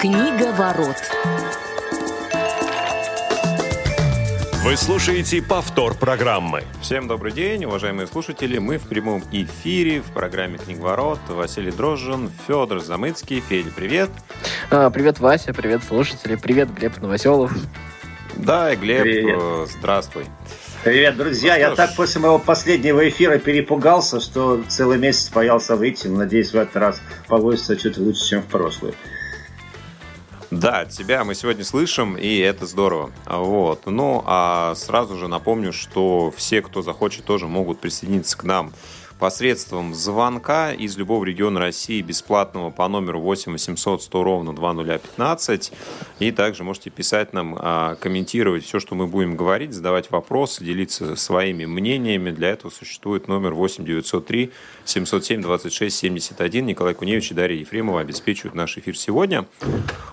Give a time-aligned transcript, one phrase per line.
[0.00, 0.96] Книга ворот.
[4.64, 6.62] Вы слушаете повтор программы.
[6.80, 8.58] Всем добрый день, уважаемые слушатели.
[8.58, 11.18] Мы в прямом эфире в программе «Книгворот».
[11.28, 13.40] Василий Дрожжин, Федор Замыцкий.
[13.40, 14.08] Федя, привет.
[14.70, 16.36] А, привет, Вася, привет, слушатели.
[16.36, 17.52] Привет, Глеб Новоселов.
[18.36, 19.38] Да, и Глеб, Привет.
[19.38, 20.24] э, здравствуй.
[20.82, 21.54] Привет, друзья.
[21.54, 21.76] Ну Я ж.
[21.76, 26.06] так после моего последнего эфира перепугался, что целый месяц боялся выйти.
[26.06, 28.94] Надеюсь, в этот раз получится чуть лучше, чем в прошлый.
[30.60, 33.10] Да, тебя мы сегодня слышим, и это здорово.
[33.24, 33.86] Вот.
[33.86, 38.70] Ну, а сразу же напомню, что все, кто захочет, тоже могут присоединиться к нам
[39.20, 45.72] посредством звонка из любого региона России бесплатного по номеру 8 800 100 ровно 2015.
[46.20, 51.16] И также можете писать нам, а, комментировать все, что мы будем говорить, задавать вопросы, делиться
[51.16, 52.30] своими мнениями.
[52.30, 54.50] Для этого существует номер 8 903
[54.86, 56.64] 707 26 71.
[56.66, 59.46] Николай Куневич и Дарья Ефремова обеспечивают наш эфир сегодня.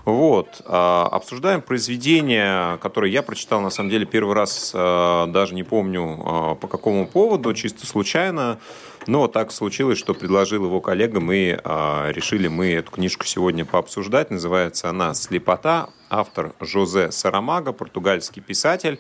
[0.04, 0.62] Вот.
[0.66, 6.58] а, Обсуждаем произведение, которое я прочитал, на самом деле, первый раз, а, даже не помню
[6.60, 8.60] по какому поводу, чисто случайно.
[9.08, 14.32] Но так случилось, что предложил его коллегам, и а, решили мы эту книжку сегодня пообсуждать.
[14.32, 15.90] Называется она «Слепота».
[16.10, 19.00] Автор Жозе Сарамага, португальский писатель.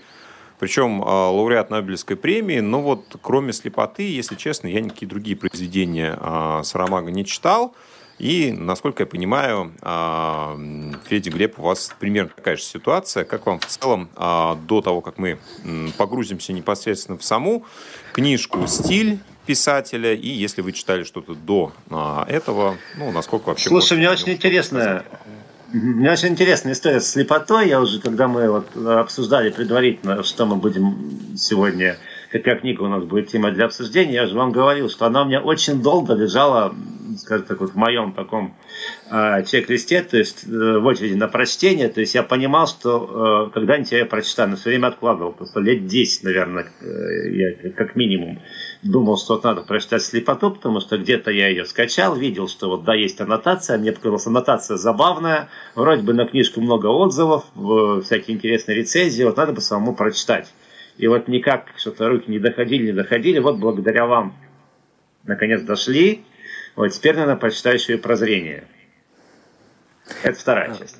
[0.60, 6.18] Причем а, лауреат Нобелевской премии, но вот кроме «Слепоты», если честно, я никакие другие произведения
[6.20, 7.76] а, Сарамага не читал.
[8.18, 10.58] И, насколько я понимаю, а,
[11.08, 13.26] Федя, Глеб, у вас примерно такая же ситуация.
[13.26, 15.38] Как вам в целом, а, до того, как мы
[15.98, 17.66] погрузимся непосредственно в саму
[18.14, 23.70] книжку, стиль писателя, и если вы читали что-то до а, этого, ну, насколько вообще...
[23.70, 24.34] Слушай, мне очень?
[25.74, 26.00] Мгм.
[26.00, 27.68] мне очень интересная история с слепотой.
[27.68, 31.98] Я уже, когда мы вот обсуждали предварительно, что мы будем сегодня,
[32.32, 35.26] какая книга у нас будет тема для обсуждения, я же вам говорил, что она у
[35.26, 36.74] меня очень долго лежала,
[37.18, 38.56] скажем так, вот в моем таком
[39.10, 41.90] э, чек-листе, то есть э, в очереди на прочтение.
[41.90, 45.34] То есть я понимал, что э, когда-нибудь я ее прочитаю, но все время откладывал.
[45.34, 48.42] Просто лет 10, наверное, э, я как минимум
[48.84, 52.94] думал, что надо прочитать слепоту, потому что где-то я ее скачал, видел, что вот да,
[52.94, 57.46] есть аннотация, мне показалась аннотация забавная, вроде бы на книжку много отзывов,
[58.04, 60.54] всякие интересные рецензии, вот надо бы самому прочитать.
[60.98, 64.36] И вот никак что-то руки не доходили, не доходили, вот благодаря вам
[65.24, 66.24] наконец дошли,
[66.76, 68.68] вот теперь, наверное, прочитаю еще и прозрение.
[70.24, 70.98] Это вторая часть.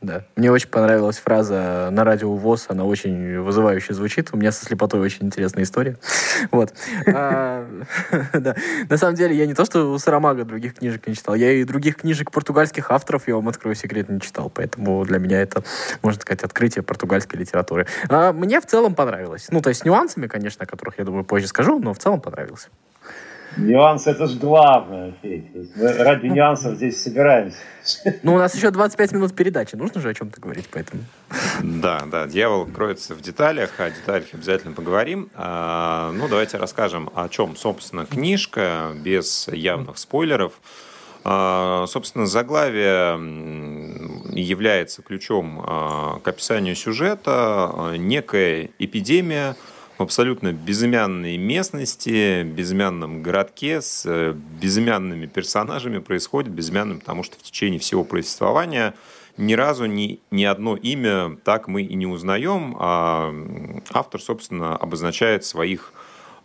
[0.00, 0.24] Да.
[0.34, 4.30] Мне очень понравилась фраза на радио ВОЗ, она очень вызывающе звучит.
[4.32, 5.98] У меня со слепотой очень интересная история.
[6.52, 6.72] Вот.
[7.06, 7.66] А.
[8.88, 11.64] На самом деле, я не то, что у Сарамага других книжек не читал, я и
[11.64, 14.48] других книжек португальских авторов, я вам открою секрет, не читал.
[14.48, 15.62] Поэтому для меня это,
[16.02, 17.86] можно сказать, открытие португальской литературы.
[18.08, 19.48] А, Мне в целом понравилось.
[19.50, 22.20] Ну, то есть с нюансами, конечно, о которых, я думаю, позже скажу, но в целом
[22.20, 22.68] понравилось.
[23.56, 25.46] Нюанс это же главное, Федь.
[25.76, 27.58] Мы ради нюансов здесь собираемся.
[28.22, 31.02] Ну, у нас еще 25 минут передачи, нужно же о чем-то говорить, поэтому...
[31.62, 35.30] Да, да, дьявол кроется в деталях, о деталях обязательно поговорим.
[35.34, 40.60] А, ну, давайте расскажем, о чем, собственно, книжка, без явных спойлеров.
[41.24, 43.18] А, собственно, заглавие
[44.32, 47.70] является ключом а, к описанию сюжета.
[47.72, 49.56] А, Некая эпидемия
[50.00, 57.42] в абсолютно безымянной местности, безымянном городке с э, безымянными персонажами происходит, безымянным, потому что в
[57.42, 58.94] течение всего повествования
[59.36, 63.30] ни разу ни, ни одно имя так мы и не узнаем, а
[63.92, 65.92] автор, собственно, обозначает своих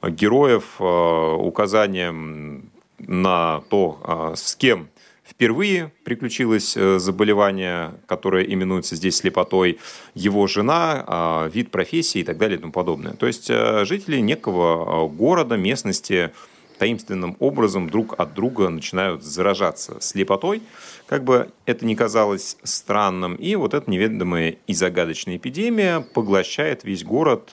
[0.01, 4.89] э, героев э, указанием на то, а, с кем
[5.27, 9.79] впервые приключилось э, заболевание, которое именуется здесь слепотой,
[10.13, 13.13] его жена, а, вид профессии и так далее и тому подобное.
[13.13, 16.31] То есть э, жители некого э, города, местности
[16.77, 20.61] таинственным образом друг от друга начинают заражаться слепотой,
[21.07, 23.35] как бы это ни казалось странным.
[23.35, 27.49] И вот эта неведомая и загадочная эпидемия поглощает весь город,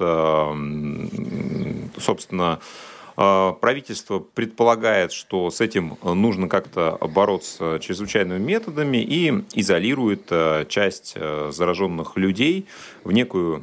[1.99, 2.59] собственно,
[3.15, 11.51] Правительство предполагает, что с этим нужно как-то бороться чрезвычайными методами и изолирует э, часть э,
[11.53, 12.67] зараженных людей
[13.05, 13.63] в некую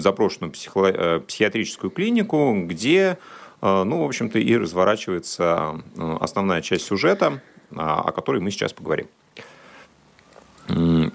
[0.00, 3.16] заброшенную э, психиатрическую клинику, где,
[3.62, 7.40] э, ну, в общем-то, и разворачивается э, основная часть сюжета,
[7.74, 9.06] а, о которой мы сейчас поговорим.
[10.68, 11.12] Ну,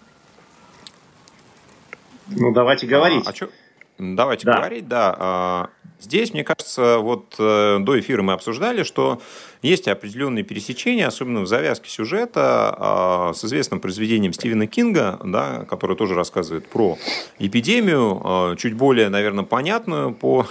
[2.54, 3.24] давайте говорить.
[3.26, 3.50] а, а чё-
[3.98, 4.58] Давайте Да.
[4.58, 5.16] говорить, да.
[5.18, 5.70] А,
[6.00, 9.22] Здесь, мне кажется, вот э, до эфира мы обсуждали, что
[9.62, 15.96] есть определенные пересечения, особенно в завязке сюжета а, с известным произведением Стивена Кинга, да, который
[15.96, 16.98] тоже рассказывает про
[17.40, 20.46] эпидемию, а, чуть более, наверное, понятную по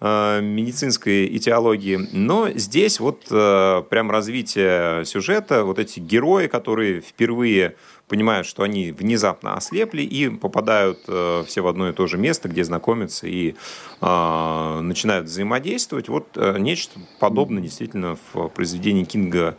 [0.00, 2.08] медицинской этиологии.
[2.12, 7.76] Но здесь вот э, прям развитие сюжета, вот эти герои, которые впервые
[8.08, 12.48] понимают, что они внезапно ослепли и попадают э, все в одно и то же место,
[12.48, 13.54] где знакомятся и
[14.00, 16.08] э, начинают взаимодействовать.
[16.08, 19.56] Вот э, нечто подобное действительно в произведении Кинга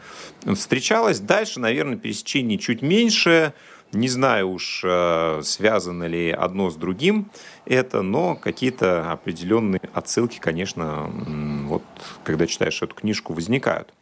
[0.54, 1.20] встречалось.
[1.20, 3.54] Дальше, наверное, пересечений чуть меньше.
[3.92, 7.30] Не знаю уж, э, связано ли одно с другим
[7.66, 11.10] это, но какие-то определенные отсылки, конечно,
[11.68, 11.84] вот
[12.24, 13.94] когда читаешь эту книжку, возникают.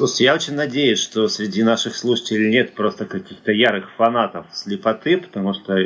[0.00, 5.52] Слушайте, я очень надеюсь, что среди наших слушателей нет просто каких-то ярых фанатов слепоты, потому
[5.52, 5.76] что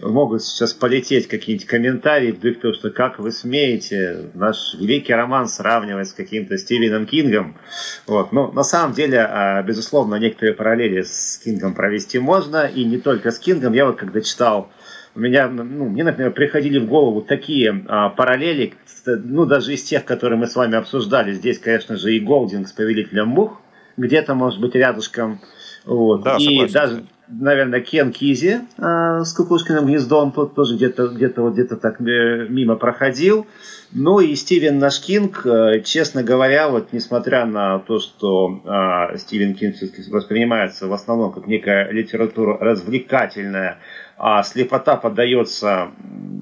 [0.00, 5.48] могут сейчас полететь какие-нибудь комментарии в духе того, что как вы смеете наш великий роман
[5.48, 7.58] сравнивать с каким-то Стивеном Кингом.
[8.06, 8.32] Вот.
[8.32, 13.30] Но на самом деле, а, безусловно, некоторые параллели с Кингом провести можно, и не только
[13.30, 13.74] с Кингом.
[13.74, 14.70] Я вот когда читал
[15.18, 18.74] у меня, ну, мне, например, приходили в голову такие а, параллели,
[19.04, 21.32] ну, даже из тех, которые мы с вами обсуждали.
[21.32, 23.60] Здесь, конечно же, и Голдинг с Повелителем Мух,
[23.96, 25.40] где-то, может быть, рядышком.
[25.84, 26.22] Вот.
[26.22, 31.32] Да, и согласен, даже, наверное, Кен Кизи э, с Кукушкиным гнездом тут тоже где-то где
[31.36, 33.46] вот где-то так э, мимо проходил.
[33.92, 39.54] Ну и Стивен наш Кинг, э, честно говоря, вот несмотря на то, что э, Стивен
[39.54, 39.76] Кинг
[40.10, 43.78] воспринимается в основном как некая литература развлекательная,
[44.18, 45.90] а слепота поддается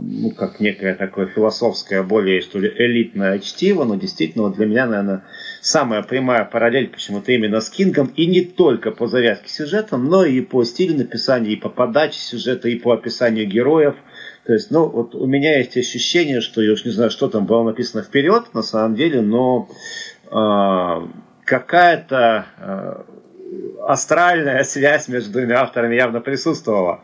[0.08, 4.86] ну, как некое такое философское, более, что ли, элитное чтиво, но действительно вот для меня,
[4.86, 5.24] наверное,
[5.60, 10.40] самая прямая параллель почему-то именно с Кингом, и не только по завязке сюжета, но и
[10.40, 13.96] по стилю написания, и по подаче сюжета, и по описанию героев.
[14.46, 17.46] То есть, ну, вот у меня есть ощущение, что я уж не знаю, что там
[17.46, 19.68] было написано вперед, на самом деле, но
[20.30, 21.06] э,
[21.44, 23.02] какая-то э,
[23.86, 27.02] астральная связь между двумя авторами явно присутствовала.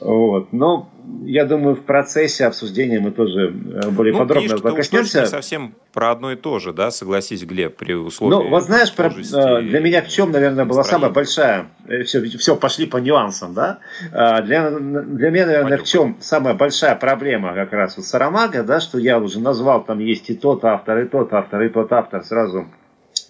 [0.00, 0.52] Вот.
[0.52, 0.90] Но
[1.24, 5.20] я думаю, в процессе обсуждения мы тоже э, более ну, подробно коснемся.
[5.20, 8.34] не совсем про одно и то же, да, согласись, Глеб, при условии...
[8.34, 11.68] Ну, вот знаешь, про, э, для меня в чем, наверное, была самая большая...
[12.04, 13.78] Все, э, все, пошли по нюансам, да?
[14.10, 18.98] Для, для меня, наверное, в чем самая большая проблема как раз вот Сарамага, да, что
[18.98, 22.66] я уже назвал, там есть и тот автор, и тот автор, и тот автор сразу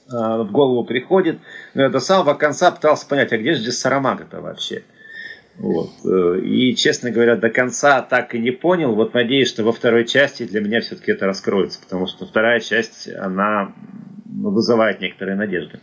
[0.08, 1.38] в голову приходит.
[1.74, 4.84] Но я до самого конца пытался понять, а где же здесь Сарамага-то вообще?
[5.58, 5.90] Вот.
[6.04, 8.94] Э, и, честно говоря, до конца так и не понял.
[8.94, 13.08] Вот надеюсь, что во второй части для меня все-таки это раскроется, потому что вторая часть,
[13.08, 13.72] она
[14.28, 15.80] вызывает некоторые надежды.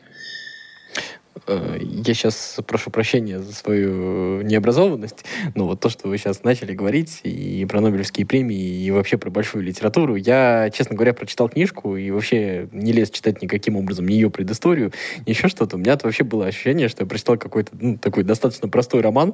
[1.48, 5.26] Э, я сейчас прошу прощения за свою необразованность,
[5.56, 9.30] но вот то, что вы сейчас начали говорить и про Нобелевские премии, и вообще про
[9.30, 14.14] большую литературу, я, честно говоря, прочитал книжку и вообще не лез читать никаким образом ни
[14.14, 14.92] ее предысторию,
[15.26, 15.76] ни еще что-то.
[15.76, 19.34] У меня вообще было ощущение, что я прочитал какой-то ну, такой достаточно простой роман.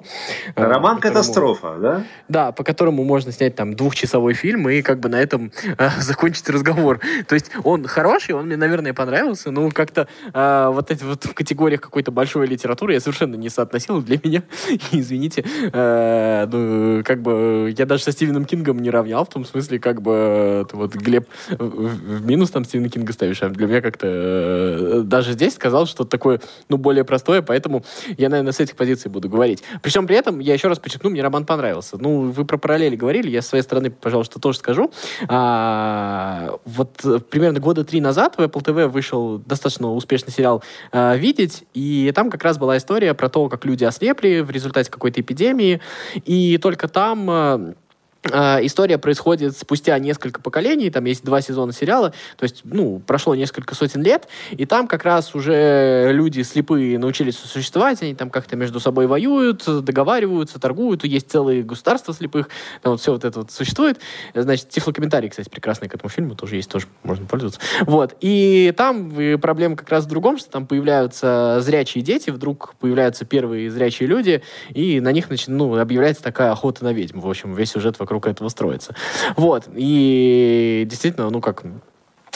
[0.56, 2.04] Э, Роман-катастрофа, да?
[2.28, 6.50] Да, по которому можно снять там двухчасовой фильм и как бы на этом э, закончить
[6.50, 7.00] разговор.
[7.28, 11.34] То есть он хороший, он мне, наверное, понравился, но как-то э, вот эти вот в
[11.34, 14.02] категориях какой какой-то большой литературы я совершенно не соотносил.
[14.02, 14.44] Для меня,
[14.92, 15.44] извините,
[15.74, 20.02] э, ну, как бы я даже со Стивеном Кингом не равнял, в том смысле, как
[20.02, 25.34] бы вот, Глеб, в минус там Стивена Кинга ставишь, а для меня как-то э, даже
[25.34, 27.84] здесь сказал что такое, ну, более простое, поэтому
[28.18, 29.62] я, наверное, с этих позиций буду говорить.
[29.82, 31.98] Причем при этом, я еще раз подчеркну, мне роман понравился.
[31.98, 34.92] Ну, вы про параллели говорили, я с своей стороны, пожалуйста, тоже скажу.
[35.28, 41.66] А, вот примерно года три назад в Apple TV вышел достаточно успешный сериал а, «Видеть»,
[41.74, 45.22] и и там как раз была история про то, как люди ослепли в результате какой-то
[45.22, 45.82] эпидемии.
[46.26, 47.74] И только там э,
[48.24, 53.76] история происходит спустя несколько поколений, там есть два сезона сериала, то есть, ну, прошло несколько
[53.76, 58.82] сотен лет, и там как раз уже люди слепые научились существовать, они там как-то между
[58.82, 62.50] собой воюют, договариваются, торгуют, есть целые государства слепых,
[62.82, 64.00] там вот все вот это вот существует.
[64.36, 67.62] Значит, тифлокомментарий, кстати, прекрасный к этому фильму тоже есть, тоже можно пользоваться.
[67.82, 73.24] Вот, и там проблема как раз в другом, что там появляются зрячие дети, вдруг появляются
[73.24, 77.22] первые зрячие люди, и на них, значит, ну, объявляется такая охота на ведьм.
[77.22, 78.96] В общем, весь сюжет вокруг этого строится.
[79.36, 79.68] Вот.
[79.76, 81.64] И действительно, ну как,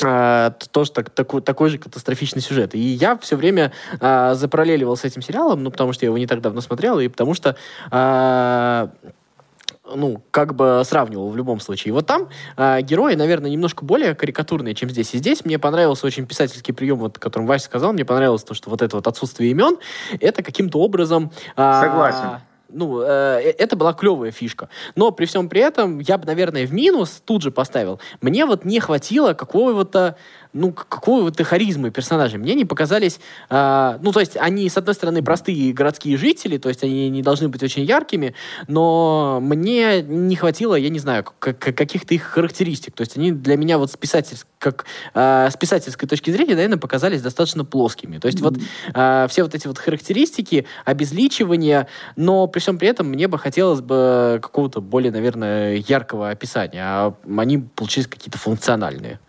[0.01, 2.73] Uh, тоже так, такой, такой же катастрофичный сюжет.
[2.73, 6.25] И я все время uh, запараллеливал с этим сериалом, ну, потому что я его не
[6.25, 7.55] так давно смотрел, и потому что
[7.91, 8.89] uh,
[9.95, 11.89] ну, как бы сравнивал в любом случае.
[11.89, 15.13] И вот там э, герои, наверное, немножко более карикатурные, чем здесь.
[15.13, 18.69] И здесь мне понравился очень писательский прием, вот, которым Вася сказал, мне понравилось то, что
[18.69, 19.77] вот это вот отсутствие имен,
[20.19, 21.31] это каким-то образом...
[21.55, 22.39] Э, Согласен
[22.73, 24.69] ну, э, э, это была клевая фишка.
[24.95, 27.99] Но при всем при этом я бы, наверное, в минус тут же поставил.
[28.21, 30.17] Мне вот не хватило какого-то
[30.53, 32.39] ну, какого-то харизмы персонажей.
[32.39, 33.19] Мне они показались,
[33.49, 37.21] э, ну, то есть они, с одной стороны, простые городские жители, то есть они не
[37.23, 38.35] должны быть очень яркими,
[38.67, 42.93] но мне не хватило, я не знаю, каких-то их характеристик.
[42.93, 46.77] То есть они для меня вот с, писательск, как, э, с писательской точки зрения, наверное,
[46.77, 48.19] показались достаточно плоскими.
[48.19, 48.57] То есть вот
[48.93, 53.81] э, все вот эти вот характеристики, обезличивания, но при всем при этом мне бы хотелось
[53.81, 59.19] бы какого-то более, наверное, яркого описания, а они получились какие-то функциональные.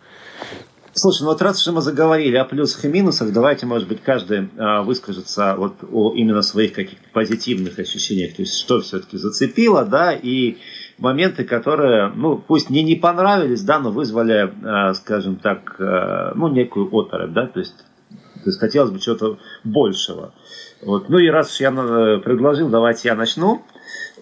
[0.97, 4.47] Слушай, ну вот раз уж мы заговорили о плюсах и минусах, давайте, может быть, каждый
[4.47, 10.13] э, выскажется вот о именно своих каких-то позитивных ощущениях, то есть что все-таки зацепило, да,
[10.13, 10.55] и
[10.97, 16.47] моменты, которые, ну, пусть мне не понравились, да, но вызвали, э, скажем так, э, ну,
[16.47, 20.33] некую оторопь, да, то есть, то есть хотелось бы чего-то большего.
[20.81, 21.09] Вот.
[21.09, 23.63] Ну и раз уж я э, предложил, давайте я начну.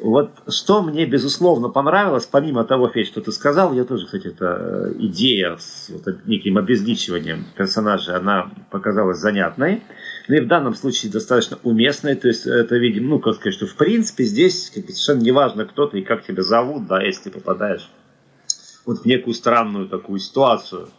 [0.02, 4.58] Вот что мне, безусловно, понравилось, помимо того, Федь, что ты сказал, я тоже, кстати, эта
[4.60, 9.84] э, идея с вот неким обезличиванием персонажа, она показалась занятной.
[10.28, 12.16] Ну и в данном случае достаточно уместной.
[12.16, 15.66] То есть это видим, ну, как сказать, что в принципе здесь как бы, совершенно неважно,
[15.66, 17.88] кто ты и как тебя зовут, да, если ты попадаешь
[18.86, 20.90] вот в некую странную такую ситуацию.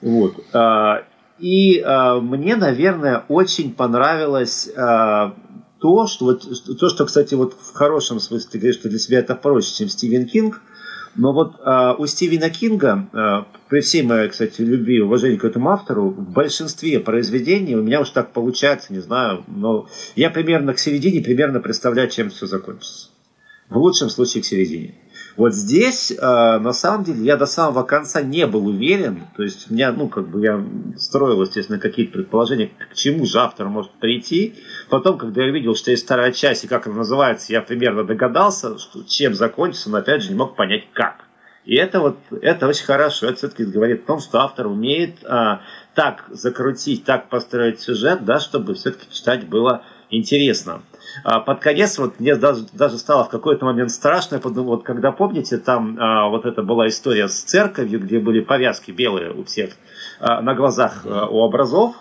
[0.00, 0.34] Вот.
[0.52, 1.04] А,
[1.38, 5.34] и а, мне, наверное, очень понравилось а,
[5.80, 6.44] то, что вот
[6.78, 9.88] то, что, кстати, вот в хорошем смысле ты говоришь, что для себя это проще, чем
[9.88, 10.60] Стивен Кинг.
[11.14, 15.44] Но вот а, у Стивена Кинга, а, при всей моей, кстати, любви и уважении к
[15.44, 20.74] этому автору, в большинстве произведений у меня уж так получается, не знаю, но я примерно
[20.74, 23.08] к середине примерно представляю, чем все закончится.
[23.68, 24.94] В лучшем случае к середине.
[25.38, 29.22] Вот здесь, э, на самом деле, я до самого конца не был уверен.
[29.36, 30.60] То есть, у меня, ну, как бы я
[30.96, 34.56] строил, естественно, какие-то предположения, к чему же автор может прийти.
[34.90, 38.78] Потом, когда я видел, что есть вторая часть, и как она называется, я примерно догадался,
[38.78, 41.28] что, чем закончится, но опять же не мог понять, как.
[41.64, 43.26] И это вот, это очень хорошо.
[43.26, 45.60] Это все-таки говорит о том, что автор умеет а,
[45.94, 50.82] так закрутить, так построить сюжет, да, чтобы все-таки читать было интересно.
[51.24, 55.58] А под конец вот мне даже, даже стало в какой-то момент страшно, вот когда помните,
[55.58, 59.70] там а, вот это была история с церковью, где были повязки белые у всех
[60.20, 61.96] а, на глазах а, у образов,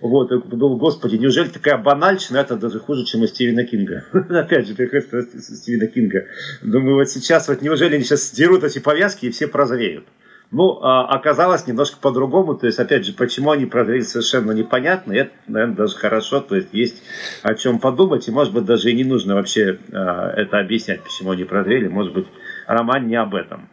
[0.00, 4.04] вот, и подумал, господи, неужели такая банальщина, это даже хуже, чем у Стивена Кинга.
[4.12, 6.26] Опять же, приходится Стивена Кинга.
[6.60, 10.04] Думаю, вот сейчас, вот неужели они сейчас сдерут эти повязки и все прозреют.
[10.52, 12.54] Ну, а, оказалось немножко по-другому.
[12.54, 15.14] То есть, опять же, почему они прозрели совершенно непонятно.
[15.14, 16.40] Это, наверное, даже хорошо.
[16.40, 17.02] То есть, есть
[17.42, 18.28] о чем подумать.
[18.28, 21.88] И, может быть, даже и не нужно вообще а, это объяснять, почему они прозрели.
[21.88, 22.26] Может быть,
[22.66, 23.70] роман не об этом.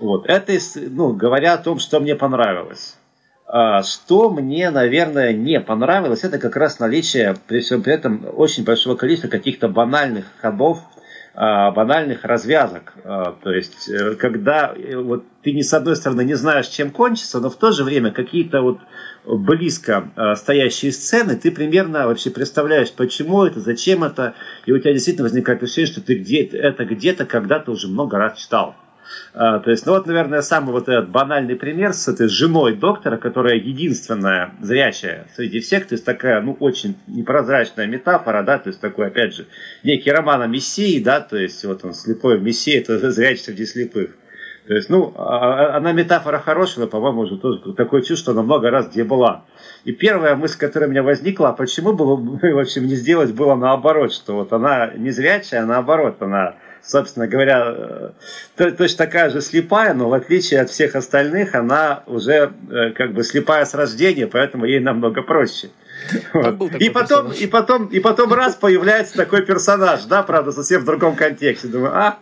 [0.00, 0.26] Вот.
[0.26, 0.52] Это,
[0.90, 2.96] ну, говоря о том, что мне понравилось.
[3.46, 8.64] А, что мне, наверное, не понравилось, это как раз наличие, при всем при этом, очень
[8.64, 10.80] большого количества каких-то банальных ходов,
[11.36, 12.94] банальных развязок.
[13.04, 16.90] А, то есть, э, когда э, вот ты не с одной стороны не знаешь, чем
[16.90, 18.78] кончится, но в то же время какие-то вот
[19.26, 24.94] близко а, стоящие сцены, ты примерно вообще представляешь, почему это, зачем это, и у тебя
[24.94, 28.74] действительно возникает ощущение, что ты где это где-то когда-то уже много раз читал.
[29.34, 33.16] А, то есть, ну вот, наверное, самый вот этот банальный пример с этой женой доктора,
[33.16, 38.80] которая единственная зрячая среди всех, то есть такая, ну, очень непрозрачная метафора, да, то есть
[38.80, 39.46] такой, опять же,
[39.82, 43.66] некий роман о Мессии, да, то есть вот он слепой в Мессии, это зрячий среди
[43.66, 44.16] слепых.
[44.66, 48.32] То есть, ну, а, а, она метафора хорошая, но, по-моему, уже тоже такое чувство, что
[48.32, 49.44] она много раз где была.
[49.84, 54.12] И первая мысль, которая у меня возникла, почему было, в общем, не сделать было наоборот,
[54.12, 56.56] что вот она не зрячая, а наоборот, она
[56.86, 58.12] собственно говоря,
[58.56, 63.12] э, точно такая же слепая, но в отличие от всех остальных, она уже э, как
[63.12, 65.70] бы слепая с рождения, поэтому ей намного проще.
[66.32, 66.74] Вот.
[66.74, 71.16] И потом, и потом, и потом раз появляется такой персонаж, да, правда, совсем в другом
[71.16, 71.68] контексте.
[71.68, 72.18] Думаю, а,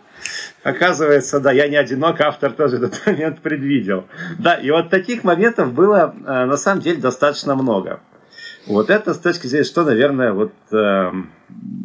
[0.63, 4.05] оказывается, да, я не одинок, автор тоже этот момент предвидел.
[4.39, 7.99] Да, и вот таких моментов было э, на самом деле достаточно много.
[8.67, 11.11] Вот это с точки зрения, что, наверное, вот, э,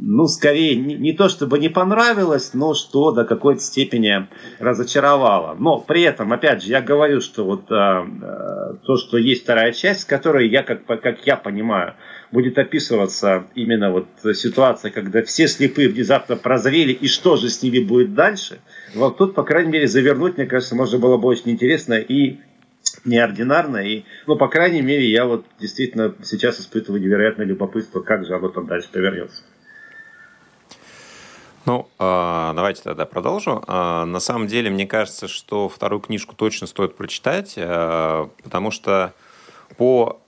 [0.03, 5.55] ну, скорее, не, не то чтобы не понравилось, но что до какой-то степени разочаровало.
[5.59, 9.73] Но при этом, опять же, я говорю, что вот э, э то, что есть вторая
[9.73, 11.95] часть, которая я, как, как я понимаю,
[12.33, 17.81] будет описываться именно вот ситуация, когда все слепые внезапно прозрели, и что же с ними
[17.81, 18.61] будет дальше,
[18.95, 22.39] вот тут, по крайней мере, завернуть, мне кажется, можно было бы очень интересно и
[23.05, 23.79] неординарно.
[23.79, 28.49] И, ну, по крайней мере, я вот действительно сейчас испытываю невероятное любопытство, как же оно
[28.49, 29.43] там дальше повернется.
[31.67, 33.63] Ну, а, давайте тогда продолжу.
[33.67, 39.13] А, на самом деле, мне кажется, что вторую книжку точно стоит прочитать, а, потому что
[39.77, 40.21] по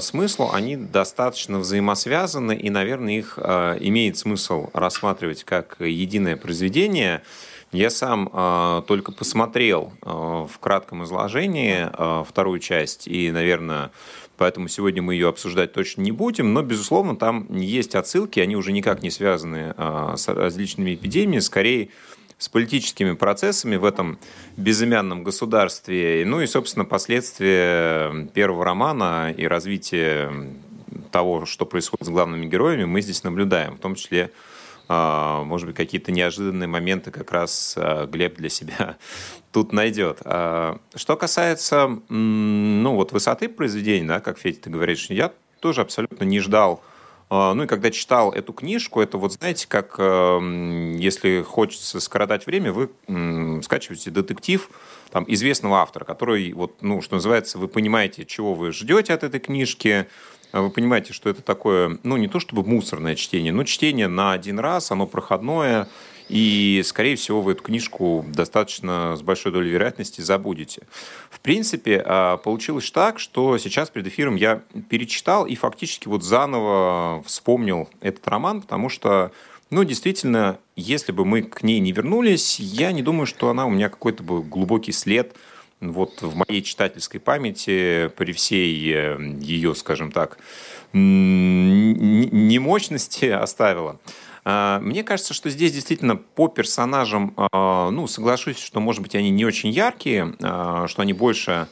[0.00, 7.22] смыслу они достаточно взаимосвязаны, и, наверное, их имеет смысл рассматривать как единое произведение–
[7.76, 13.90] Я сам э, только посмотрел э, в кратком изложении э, вторую часть, и, наверное,
[14.38, 18.72] поэтому сегодня мы ее обсуждать точно не будем, но, безусловно, там есть отсылки, они уже
[18.72, 21.90] никак не связаны э, с различными эпидемиями, скорее
[22.38, 24.18] с политическими процессами в этом
[24.56, 30.32] безымянном государстве, ну и, собственно, последствия первого романа и развития
[31.12, 34.30] того, что происходит с главными героями, мы здесь наблюдаем, в том числе
[34.88, 38.96] может быть, какие-то неожиданные моменты как раз а, Глеб для себя
[39.52, 40.18] тут найдет.
[40.24, 46.24] А, что касается ну, вот высоты произведения, да, как, Федя, ты говоришь, я тоже абсолютно
[46.24, 46.82] не ждал
[47.28, 52.88] ну и когда читал эту книжку, это вот знаете, как если хочется скоротать время, вы
[53.64, 54.70] скачиваете детектив
[55.10, 59.40] там, известного автора, который, вот, ну, что называется, вы понимаете, чего вы ждете от этой
[59.40, 60.06] книжки, а
[60.52, 64.58] вы понимаете, что это такое, ну, не то чтобы мусорное чтение, но чтение на один
[64.58, 65.88] раз, оно проходное,
[66.28, 70.82] и, скорее всего, вы эту книжку достаточно с большой долей вероятности забудете.
[71.30, 77.22] В принципе, а, получилось так, что сейчас перед эфиром я перечитал и фактически вот заново
[77.24, 79.30] вспомнил этот роман, потому что
[79.68, 83.70] ну, действительно, если бы мы к ней не вернулись, я не думаю, что она у
[83.70, 85.34] меня какой-то бы глубокий след
[85.80, 90.38] вот в моей читательской памяти при всей э, ее, скажем так,
[90.92, 93.98] немощности оставила.
[94.48, 99.30] А, мне кажется, что здесь действительно по персонажам, а, ну, соглашусь, что, может быть, они
[99.30, 101.66] не очень яркие, а, что они больше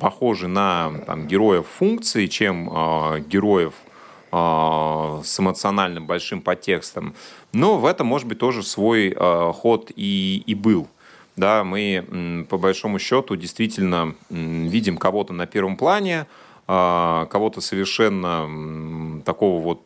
[0.00, 2.64] похожи на там, героев функции, чем
[3.28, 3.74] героев
[4.32, 7.14] с эмоциональным большим подтекстом.
[7.52, 10.88] Но в этом, может быть, тоже свой ход и, и был
[11.36, 16.26] да, мы по большому счету действительно видим кого-то на первом плане,
[16.66, 19.82] а, кого-то совершенно такого вот,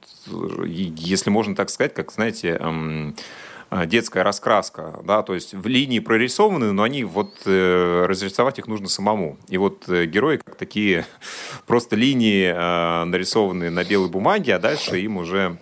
[0.66, 2.58] если можно так сказать, как, знаете,
[3.70, 8.66] а, детская раскраска, да, то есть в линии прорисованы, но они вот э, разрисовать их
[8.66, 9.36] нужно самому.
[9.48, 11.04] И вот э, герои как такие
[11.66, 15.58] просто линии э, нарисованные на белой бумаге, а дальше им уже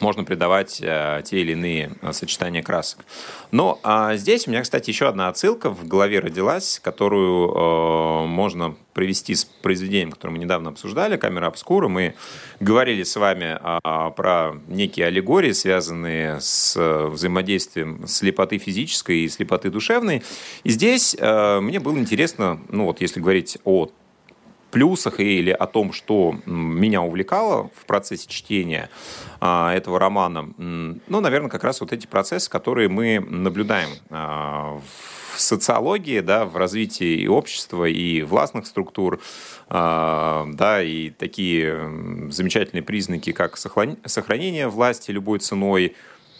[0.00, 3.04] можно придавать э, те или иные э, сочетания красок.
[3.50, 8.76] Но а здесь у меня, кстати, еще одна отсылка в голове родилась, которую э, можно
[8.92, 11.86] провести с произведением, которое мы недавно обсуждали, «Камера обскура».
[11.86, 12.14] Мы
[12.58, 20.24] говорили с вами а, про некие аллегории, связанные с взаимодействием слепоты физической и слепоты душевной.
[20.64, 23.88] И здесь э, мне было интересно, ну вот если говорить о
[24.70, 28.90] плюсах или о том, что меня увлекало в процессе чтения
[29.40, 34.80] а, этого романа, ну, наверное, как раз вот эти процессы, которые мы наблюдаем а,
[35.34, 39.20] в социологии, да, в развитии и общества, и властных структур,
[39.68, 45.96] а, да, и такие замечательные признаки, как сохранение власти любой ценой,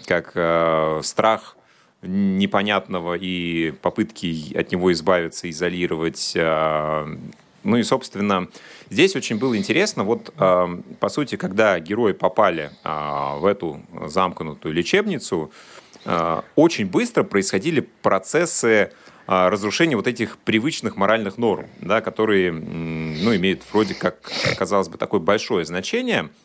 [0.07, 1.57] как страх
[2.03, 6.37] непонятного и попытки от него избавиться, изолировать,
[7.64, 8.49] ну и, собственно,
[8.90, 14.75] здесь очень было интересно, вот, э, по сути, когда герои попали э, в эту замкнутую
[14.75, 15.51] лечебницу,
[16.05, 18.92] э, очень быстро происходили процессы
[19.27, 25.21] разрушения вот этих привычных моральных норм, да, которые ну, имеют вроде как, казалось бы, такое
[25.21, 26.31] большое значение–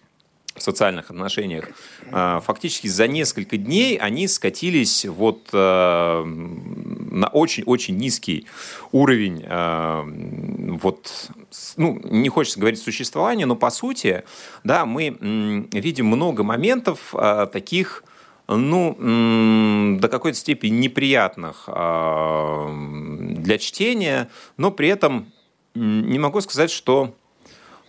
[0.56, 1.70] в социальных отношениях,
[2.12, 8.46] а, фактически за несколько дней они скатились вот а, на очень-очень низкий
[8.92, 11.32] уровень а, вот,
[11.78, 14.24] ну, не хочется говорить существования, но по сути,
[14.63, 17.13] да, мы видим много моментов
[17.52, 18.04] таких,
[18.48, 25.32] ну, до какой-то степени неприятных для чтения, но при этом
[25.76, 27.16] не могу сказать, что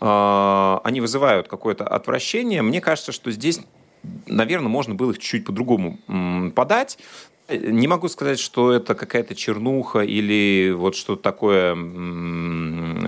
[0.06, 2.62] они вызывают какое-то отвращение.
[2.62, 3.60] Мне кажется, что здесь,
[4.26, 5.98] наверное, можно было их чуть по-другому
[6.54, 6.98] подать.
[7.48, 11.74] Не могу сказать, что это какая-то чернуха или вот что-то такое,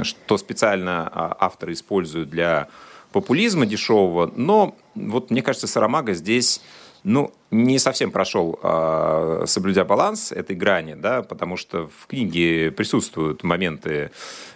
[0.04, 2.68] что специально а, авторы используют для
[3.12, 6.60] популизма дешевого, но вот мне кажется, Сарамага здесь
[7.06, 13.44] ну, не совсем прошел, а, соблюдя баланс этой грани, да, потому что в книге присутствуют
[13.44, 14.10] моменты,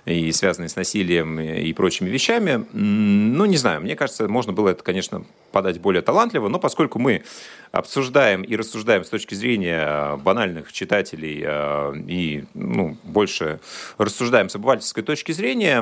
[0.04, 2.66] и связанные с насилием и прочими вещами.
[2.72, 7.22] Ну, не знаю, мне кажется, можно было это, конечно, подать более талантливо, но поскольку мы
[7.70, 13.60] обсуждаем и рассуждаем с точки зрения банальных читателей а, и ну, больше
[13.96, 15.78] рассуждаем с обывательской точки зрения,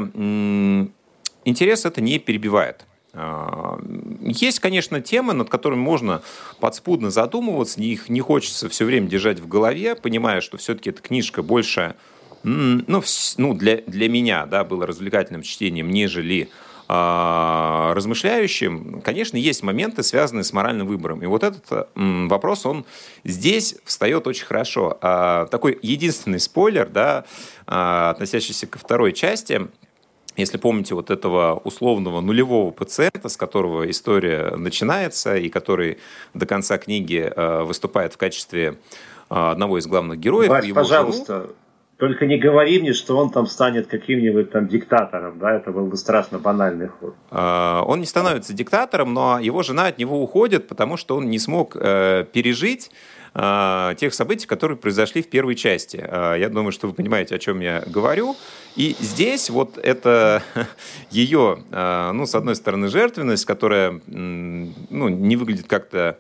[1.47, 2.85] интерес это не перебивает.
[3.21, 3.79] А,
[4.21, 6.23] есть, конечно, темы, над которыми можно
[6.61, 11.43] подспудно задумываться, их не хочется все время держать в голове, понимая, что все-таки эта книжка
[11.43, 11.97] больше,
[12.45, 13.03] ну,
[13.37, 16.49] ну для, для меня, да, была развлекательным чтением, нежели
[16.89, 21.21] э, размышляющим, конечно, есть моменты, связанные с моральным выбором.
[21.23, 22.85] И вот этот э, вопрос, он
[23.25, 24.97] здесь встает очень хорошо.
[25.03, 27.25] Э, такой единственный спойлер, да,
[27.67, 29.69] э, относящийся ко второй части,
[30.43, 35.99] если помните вот этого условного нулевого пациента, с которого история начинается и который
[36.35, 38.79] до конца книги э, выступает в качестве
[39.31, 40.49] э, одного из главных героев.
[40.49, 41.53] Вась, пожалуйста, жену,
[41.97, 45.97] только не говори мне, что он там станет каким-нибудь там диктатором, да, это был бы
[45.97, 47.15] страшно банальный ход.
[47.31, 51.39] Э, он не становится диктатором, но его жена от него уходит, потому что он не
[51.39, 52.91] смог пережить
[53.35, 56.03] э, тех событий, которые произошли в первой части.
[56.03, 58.37] Э, я думаю, что вы понимаете, о чем я говорю.
[58.77, 60.43] И здесь вот это
[61.11, 66.19] ее, э, ну, с одной стороны, жертвенность, которая ну, не выглядит как-то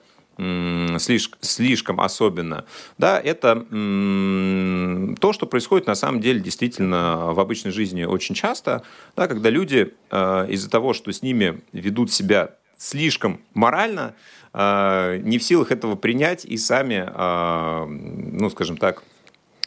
[0.98, 2.64] слишком, слишком особенно,
[2.96, 8.84] да, это то, что происходит на самом деле действительно в обычной жизни очень часто,
[9.16, 14.14] да, когда люди из-за того, что с ними ведут себя слишком морально,
[14.58, 19.04] не в силах этого принять и сами, э, ну, скажем так,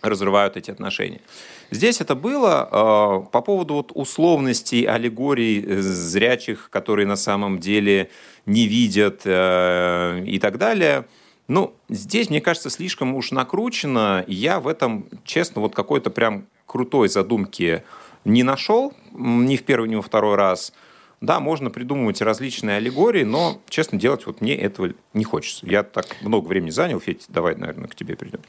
[0.01, 1.21] разрывают эти отношения.
[1.69, 8.09] Здесь это было э, по поводу вот условностей, аллегорий зрячих, которые на самом деле
[8.45, 11.05] не видят и так далее.
[11.47, 14.25] Ну, здесь, мне кажется, слишком уж накручено.
[14.27, 17.83] Я в этом, честно, вот какой-то прям крутой задумки
[18.25, 20.73] не нашел ни в первый, ни во второй раз–
[21.21, 25.65] да, можно придумывать различные аллегории, но, честно, делать вот мне этого не хочется.
[25.67, 28.39] Я так много времени занял, Федь, давай, наверное, к тебе придем.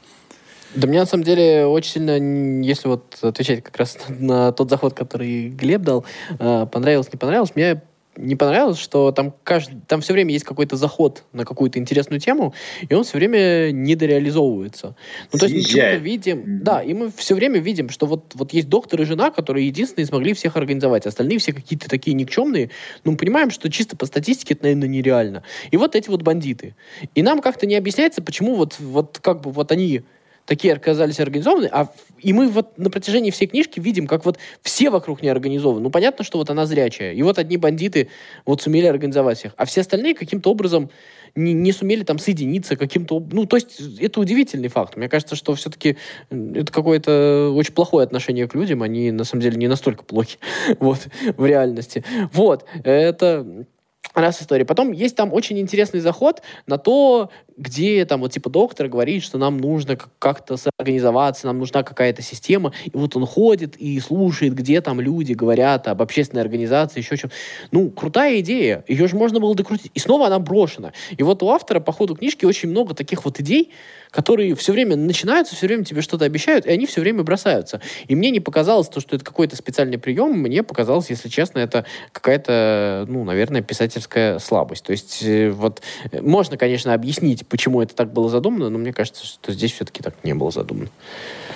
[0.73, 4.95] Да мне на самом деле очень сильно, если вот отвечать как раз на тот заход,
[4.95, 6.03] который Глеб дал,
[6.39, 7.83] э, понравилось, не понравилось, мне
[8.15, 12.53] не понравилось, что там, каждый, там все время есть какой-то заход на какую-то интересную тему,
[12.87, 14.95] и он все время недореализовывается.
[15.31, 16.59] Ну, то есть мы что-то видим, mm-hmm.
[16.61, 20.05] да, и мы все время видим, что вот, вот есть доктор и жена, которые единственные
[20.05, 22.69] смогли всех организовать, остальные все какие-то такие никчемные.
[23.03, 25.43] Ну, мы понимаем, что чисто по статистике это, наверное, нереально.
[25.71, 26.75] И вот эти вот бандиты.
[27.15, 30.03] И нам как-то не объясняется, почему вот, вот как бы вот они
[30.45, 34.89] такие оказались организованы, а и мы вот на протяжении всей книжки видим, как вот все
[34.89, 35.81] вокруг не организованы.
[35.81, 37.13] Ну, понятно, что вот она зрячая.
[37.13, 38.09] И вот одни бандиты
[38.45, 40.89] вот сумели организовать всех, а все остальные каким-то образом
[41.35, 43.25] не, не сумели там соединиться каким-то...
[43.31, 44.95] Ну, то есть это удивительный факт.
[44.95, 45.97] Мне кажется, что все-таки
[46.29, 48.83] это какое-то очень плохое отношение к людям.
[48.83, 50.37] Они, на самом деле, не настолько плохи
[50.79, 52.03] вот, в реальности.
[52.31, 52.65] Вот.
[52.83, 53.65] Это
[54.13, 54.65] раз история.
[54.65, 59.37] Потом есть там очень интересный заход на то, где там вот типа доктор говорит, что
[59.37, 64.81] нам нужно как-то организоваться, нам нужна какая-то система, и вот он ходит и слушает, где
[64.81, 67.31] там люди говорят об общественной организации, еще чем.
[67.71, 69.91] Ну, крутая идея, ее же можно было докрутить.
[69.93, 70.93] И снова она брошена.
[71.15, 73.71] И вот у автора по ходу книжки очень много таких вот идей,
[74.13, 77.81] которые все время начинаются, все время тебе что-то обещают, и они все время бросаются.
[78.07, 81.85] И мне не показалось то, что это какой-то специальный прием, мне показалось, если честно, это
[82.11, 84.85] какая-то, ну, наверное, писательская слабость.
[84.85, 88.93] То есть э, вот э, можно, конечно, объяснить, почему это так было задумано, но мне
[88.93, 90.89] кажется, что здесь все-таки так не было задумано.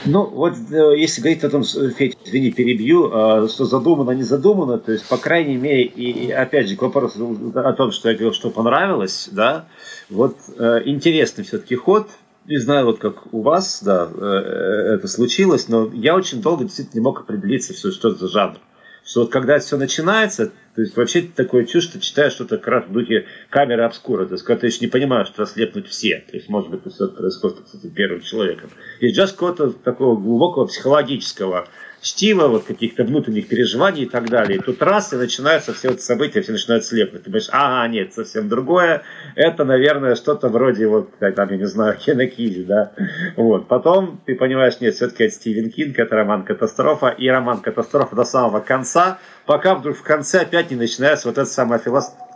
[0.05, 4.77] Ну, вот э, если говорить о том, Федь, извини, перебью, а, что задумано, не задумано,
[4.77, 8.33] то есть, по крайней мере, и опять же, к вопросу о том, что я говорил,
[8.33, 9.65] что понравилось, да,
[10.09, 10.37] вот
[10.85, 12.07] интересный все-таки ход,
[12.47, 16.63] не знаю, вот как у вас, да, э, э, это случилось, но я очень долго
[16.63, 18.57] действительно не мог определиться, что, это за жанр.
[19.05, 22.85] Что вот когда все начинается, то есть вообще такое чувство, что читаешь что-то как раз
[22.85, 26.37] в духе камеры обскура, то есть когда ты еще не понимаешь, что слепнуть все, то
[26.37, 28.69] есть может быть все происходит, кстати, первым человеком.
[28.99, 31.67] И just какого-то такого глубокого психологического
[32.01, 34.59] чтива, вот каких-то внутренних переживаний и так далее.
[34.59, 37.23] И тут раз, и начинаются все эти события, все начинают слепнуть.
[37.23, 39.03] Ты думаешь, ага, нет, совсем другое.
[39.35, 42.91] Это, наверное, что-то вроде, вот, как там, я не знаю, Кинокизи, да.
[43.35, 43.67] Вот.
[43.67, 48.23] Потом ты понимаешь, нет, все-таки это Стивен Кинг, это роман «Катастрофа», и роман «Катастрофа» до
[48.23, 52.26] самого конца, пока вдруг в конце опять не начинается вот эта самая философия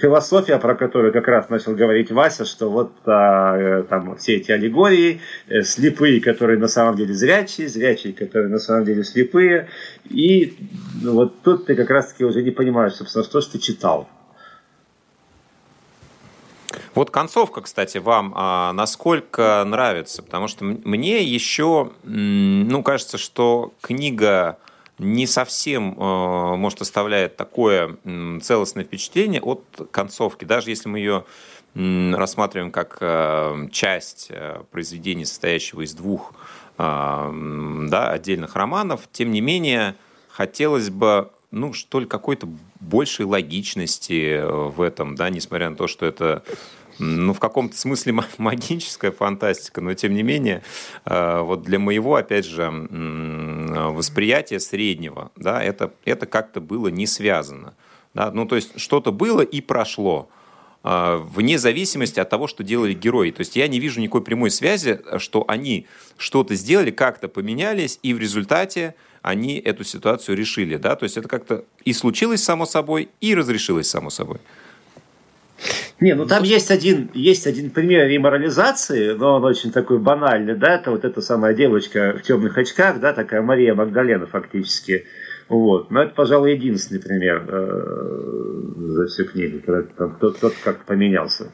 [0.00, 4.52] философия, про которую как раз начал говорить Вася, что вот а, э, там все эти
[4.52, 9.68] аллегории, э, слепые, которые на самом деле зрячие, зрячие, которые на самом деле слепые,
[10.04, 10.56] и
[11.02, 14.08] ну, вот тут ты как раз-таки уже не понимаешь, собственно, что же ты читал.
[16.94, 20.22] Вот концовка, кстати, вам а, насколько нравится?
[20.22, 24.58] Потому что мне еще, ну, кажется, что книга
[24.98, 27.96] не совсем, э, может, оставляет такое
[28.42, 30.44] целостное впечатление от концовки.
[30.44, 31.24] Даже если мы ее
[31.74, 36.32] рассматриваем как э, часть э, произведения, состоящего из двух
[36.76, 39.94] да, отдельных романов, тем не менее,
[40.28, 42.48] хотелось бы ну, что ли, какой-то
[42.80, 46.42] большей логичности в этом, да, несмотря на то, что это
[46.98, 50.62] ну, в каком-то смысле магическая фантастика, но тем не менее,
[51.04, 57.74] э, вот для моего, опять же, восприятия среднего, да, это, это как-то было не связано.
[58.14, 58.30] Да?
[58.30, 60.28] Ну, то есть что-то было и прошло
[60.84, 63.30] э, вне зависимости от того, что делали герои.
[63.30, 68.14] То есть я не вижу никакой прямой связи, что они что-то сделали, как-то поменялись, и
[68.14, 70.76] в результате они эту ситуацию решили.
[70.76, 70.96] Да?
[70.96, 74.38] То есть это как-то и случилось само собой, и разрешилось само собой.
[76.00, 80.54] Не, ну там ну, есть один, есть один пример реморализации, но он очень такой банальный,
[80.54, 85.06] да, это вот эта самая девочка в темных очках, да, такая Мария Магдалена фактически.
[85.48, 85.90] Вот.
[85.90, 91.52] Но это, пожалуй, единственный пример э, за всю книгу, когда там кто-то как поменялся.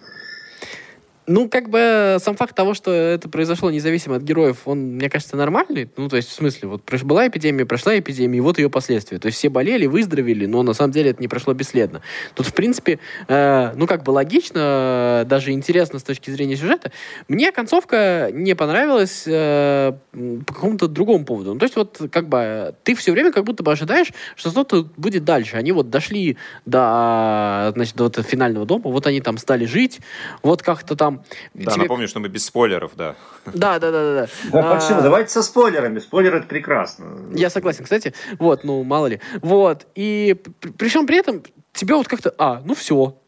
[1.32, 5.36] Ну, как бы сам факт того, что это произошло независимо от героев, он, мне кажется,
[5.36, 5.88] нормальный.
[5.96, 9.20] Ну, то есть, в смысле, вот была эпидемия, прошла эпидемия, и вот ее последствия.
[9.20, 12.02] То есть все болели, выздоровели, но на самом деле это не прошло бесследно.
[12.34, 16.90] Тут, в принципе, э, ну, как бы логично, даже интересно с точки зрения сюжета.
[17.28, 21.52] Мне концовка не понравилась э, по какому-то другому поводу.
[21.52, 24.88] Ну, то есть, вот, как бы, ты все время как будто бы ожидаешь, что что-то
[24.96, 25.54] будет дальше.
[25.54, 30.00] Они вот дошли до, значит, до вот финального дома, вот они там стали жить,
[30.42, 31.19] вот как-то там
[31.54, 31.82] да, тебе...
[31.82, 33.16] напомню, что мы без спойлеров, да.
[33.46, 34.28] Да, да, да, да.
[34.52, 34.98] Да, почему?
[34.98, 35.98] А, Давайте со спойлерами.
[35.98, 37.30] Спойлеры это прекрасно.
[37.34, 38.14] Я согласен, кстати.
[38.38, 39.20] Вот, ну, мало ли.
[39.42, 39.86] Вот.
[39.94, 40.36] И
[40.76, 43.19] при всем при этом тебе вот как-то, а, ну все,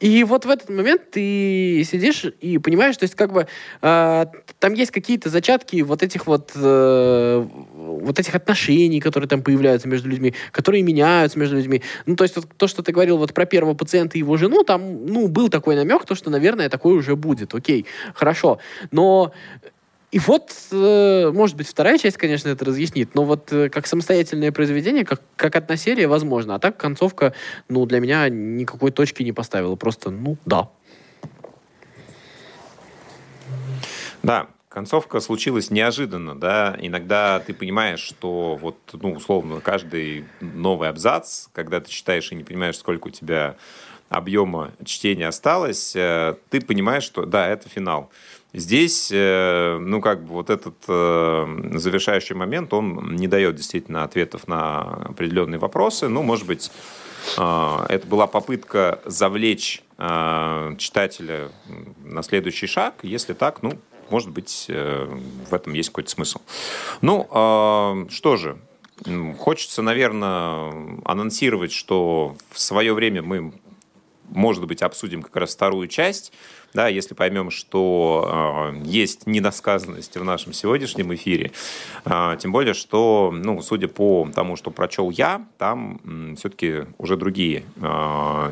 [0.00, 3.46] и вот в этот момент ты сидишь и понимаешь, то есть как бы
[3.82, 4.26] э,
[4.58, 10.08] там есть какие-то зачатки вот этих вот э, вот этих отношений, которые там появляются между
[10.08, 11.82] людьми, которые меняются между людьми.
[12.06, 14.64] Ну то есть вот, то, что ты говорил вот про первого пациента и его жену,
[14.64, 18.58] там ну был такой намек, то что наверное такое уже будет, окей, хорошо,
[18.90, 19.32] но
[20.10, 24.52] и вот, э, может быть, вторая часть, конечно, это разъяснит, но вот э, как самостоятельное
[24.52, 26.54] произведение, как, как одна серия, возможно.
[26.54, 27.34] А так концовка,
[27.68, 29.76] ну, для меня никакой точки не поставила.
[29.76, 30.70] Просто, ну, да.
[34.22, 36.74] Да, концовка случилась неожиданно, да.
[36.80, 42.44] Иногда ты понимаешь, что вот, ну, условно, каждый новый абзац, когда ты читаешь и не
[42.44, 43.56] понимаешь, сколько у тебя
[44.08, 48.10] объема чтения осталось, э, ты понимаешь, что да, это финал.
[48.54, 54.48] Здесь, э, ну, как бы вот этот э, завершающий момент, он не дает действительно ответов
[54.48, 56.08] на определенные вопросы.
[56.08, 56.70] Ну, может быть,
[57.36, 59.82] э, это была попытка завлечь
[60.78, 61.50] читателя
[62.04, 62.94] на следующий шаг.
[63.02, 63.72] Если так, ну,
[64.10, 66.38] может быть, в этом есть какой-то смысл.
[67.00, 68.58] Ну, что же,
[69.40, 73.52] хочется, наверное, анонсировать, что в свое время мы,
[74.28, 76.32] может быть, обсудим как раз вторую часть–
[76.74, 81.52] да, если поймем, что э, есть недосказанность в нашем сегодняшнем эфире,
[82.04, 87.16] э, тем более, что, ну, судя по тому, что прочел я, там э, все-таки уже
[87.16, 87.82] другие э,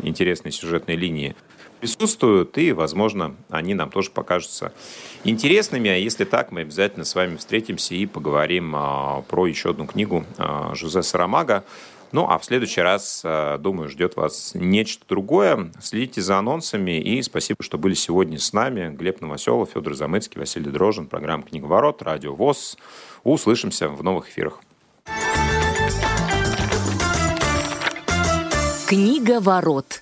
[0.03, 1.37] интересные сюжетные линии
[1.81, 4.73] присутствуют, и, возможно, они нам тоже покажутся
[5.25, 5.91] интересными.
[5.91, 10.25] А если так, мы обязательно с вами встретимся и поговорим э, про еще одну книгу
[10.39, 11.65] э, Жозе Сарамага
[12.17, 15.71] ну, а в следующий раз, э, думаю, ждет вас нечто другое.
[15.83, 18.89] Следите за анонсами и спасибо, что были сегодня с нами.
[18.89, 22.79] Глеб Новоселов, Федор Замыцкий, Василий Дрожин, программа «Книговорот», радио ВОЗ.
[23.23, 24.63] Услышимся в новых эфирах.
[28.89, 30.01] Книговорот.